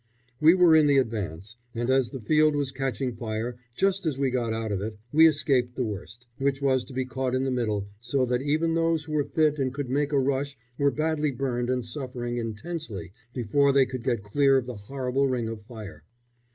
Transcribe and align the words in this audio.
We 0.39 0.55
were 0.55 0.75
in 0.75 0.87
the 0.87 0.97
advance, 0.97 1.57
and 1.75 1.91
as 1.91 2.09
the 2.09 2.19
field 2.19 2.55
was 2.55 2.71
catching 2.71 3.15
fire 3.15 3.59
just 3.77 4.03
as 4.07 4.17
we 4.17 4.31
got 4.31 4.51
out 4.51 4.71
of 4.71 4.81
it, 4.81 4.97
we 5.11 5.27
escaped 5.27 5.75
the 5.75 5.83
worst, 5.85 6.25
which 6.39 6.59
was 6.59 6.83
to 6.85 6.93
be 6.93 7.05
caught 7.05 7.35
in 7.35 7.43
the 7.43 7.51
middle, 7.51 7.87
so 7.99 8.25
that 8.25 8.41
even 8.41 8.73
those 8.73 9.03
who 9.03 9.11
were 9.11 9.23
fit 9.23 9.59
and 9.59 9.75
could 9.75 9.91
make 9.91 10.11
a 10.11 10.17
rush 10.17 10.57
were 10.75 10.89
badly 10.89 11.29
burned 11.29 11.69
and 11.69 11.85
suffering 11.85 12.37
intensely 12.37 13.13
before 13.31 13.71
they 13.71 13.85
could 13.85 14.01
get 14.01 14.23
clear 14.23 14.57
of 14.57 14.65
the 14.65 14.73
horrible 14.75 15.27
ring 15.27 15.47
of 15.47 15.61
fire. 15.67 16.03